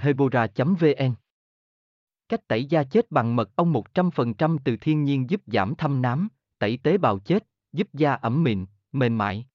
hebora 0.00 0.46
vn 0.56 1.14
Cách 2.28 2.48
tẩy 2.48 2.64
da 2.64 2.84
chết 2.84 3.10
bằng 3.10 3.36
mật 3.36 3.56
ong 3.56 3.72
100% 3.72 4.58
từ 4.64 4.76
thiên 4.80 5.04
nhiên 5.04 5.30
giúp 5.30 5.40
giảm 5.46 5.74
thâm 5.74 6.02
nám, 6.02 6.28
tẩy 6.58 6.78
tế 6.82 6.98
bào 6.98 7.18
chết, 7.18 7.46
giúp 7.72 7.88
da 7.92 8.14
ẩm 8.14 8.44
mịn, 8.44 8.66
mềm 8.92 9.18
mại. 9.18 9.46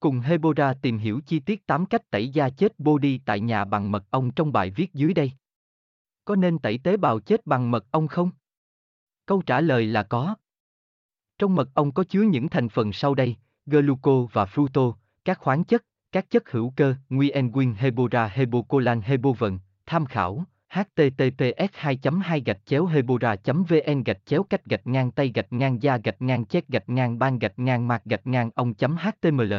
Cùng 0.00 0.20
Hebora 0.20 0.74
tìm 0.82 0.98
hiểu 0.98 1.20
chi 1.26 1.40
tiết 1.40 1.66
8 1.66 1.86
cách 1.86 2.10
tẩy 2.10 2.28
da 2.28 2.48
chết 2.50 2.78
body 2.78 3.18
tại 3.18 3.40
nhà 3.40 3.64
bằng 3.64 3.92
mật 3.92 4.10
ong 4.10 4.30
trong 4.30 4.52
bài 4.52 4.70
viết 4.70 4.94
dưới 4.94 5.14
đây. 5.14 5.32
Có 6.24 6.36
nên 6.36 6.58
tẩy 6.58 6.78
tế 6.84 6.96
bào 6.96 7.20
chết 7.20 7.46
bằng 7.46 7.70
mật 7.70 7.90
ong 7.90 8.08
không? 8.08 8.30
Câu 9.26 9.42
trả 9.42 9.60
lời 9.60 9.86
là 9.86 10.02
có. 10.02 10.34
Trong 11.38 11.54
mật 11.54 11.68
ong 11.74 11.92
có 11.92 12.04
chứa 12.04 12.22
những 12.22 12.48
thành 12.48 12.68
phần 12.68 12.92
sau 12.92 13.14
đây, 13.14 13.36
gluco 13.66 14.26
và 14.32 14.44
fructose, 14.44 14.92
các 15.24 15.38
khoáng 15.38 15.64
chất, 15.64 15.84
các 16.12 16.30
chất 16.30 16.50
hữu 16.50 16.72
cơ, 16.76 16.94
Nguyen 17.08 17.74
Hebora 17.78 18.26
Hebocolan 18.26 19.00
Hebovận, 19.00 19.58
tham 19.86 20.06
khảo, 20.06 20.44
https 20.72 21.70
2 21.72 21.98
2 22.22 22.40
gạch 22.40 22.58
chéo 22.66 22.86
hebora 22.86 23.36
vn 23.44 24.02
gạch 24.02 24.26
chéo 24.26 24.42
cách 24.42 24.64
gạch 24.64 24.86
ngang 24.86 25.10
tay 25.10 25.32
gạch 25.34 25.52
ngang 25.52 25.82
da 25.82 25.96
gạch 25.96 26.22
ngang 26.22 26.44
chết 26.44 26.68
gạch 26.68 26.88
ngang 26.88 27.18
ban 27.18 27.38
gạch 27.38 27.58
ngang 27.58 27.88
mạc 27.88 28.04
gạch 28.04 28.26
ngang 28.26 28.50
ông 28.54 28.74
html 28.78 29.54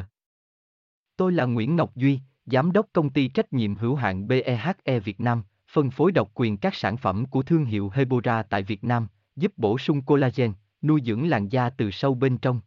Tôi 1.18 1.32
là 1.32 1.46
Nguyễn 1.46 1.76
Ngọc 1.76 1.96
Duy, 1.96 2.20
Giám 2.46 2.72
đốc 2.72 2.88
công 2.94 3.10
ty 3.10 3.28
trách 3.28 3.54
nhiệm 3.54 3.76
hữu 3.76 3.96
hạn 3.96 4.28
BEHE 4.28 5.00
Việt 5.00 5.20
Nam, 5.20 5.44
phân 5.72 5.92
phối 5.92 6.12
độc 6.12 6.32
quyền 6.34 6.58
các 6.58 6.76
sản 6.76 6.98
phẩm 6.98 7.26
của 7.26 7.44
thương 7.44 7.66
hiệu 7.66 7.92
Hebora 7.94 8.44
tại 8.44 8.64
Việt 8.64 8.84
Nam, 8.84 9.08
giúp 9.36 9.54
bổ 9.58 9.78
sung 9.78 10.02
collagen, 10.02 10.54
nuôi 10.82 11.02
dưỡng 11.06 11.30
làn 11.30 11.50
da 11.50 11.70
từ 11.70 11.92
sâu 11.92 12.16
bên 12.16 12.38
trong. 12.38 12.62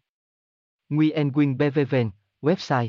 Nguyen 0.89 1.29
nguyên, 1.29 1.59
BVVN, 1.59 2.11
website 2.43 2.89